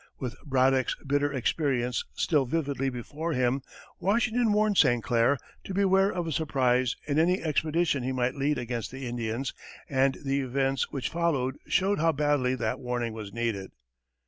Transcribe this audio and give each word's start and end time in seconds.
With 0.17 0.33
Braddock's 0.43 0.95
bitter 1.05 1.31
experience 1.31 2.03
still 2.15 2.47
vividly 2.47 2.89
before 2.89 3.33
him, 3.33 3.61
Washington 3.99 4.51
warned 4.51 4.79
St. 4.79 5.03
Clair 5.03 5.37
to 5.63 5.75
beware 5.75 6.09
of 6.11 6.25
a 6.25 6.31
surprise 6.31 6.95
in 7.05 7.19
any 7.19 7.43
expedition 7.43 8.01
he 8.01 8.11
might 8.11 8.33
lead 8.33 8.57
against 8.57 8.89
the 8.89 9.05
Indians, 9.05 9.53
and 9.87 10.17
the 10.25 10.41
events 10.41 10.91
which 10.91 11.09
followed 11.09 11.57
showed 11.67 11.99
how 11.99 12.13
badly 12.13 12.55
that 12.55 12.79
warning 12.79 13.13
was 13.13 13.31
needed. 13.31 13.73